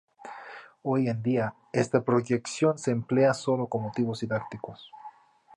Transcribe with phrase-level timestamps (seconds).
[0.81, 4.89] Hoy en día esta proyección se emplea solo con motivos didácticos.